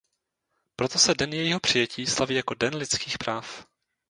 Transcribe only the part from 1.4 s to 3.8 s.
přijetí slaví jako Den lidských práv.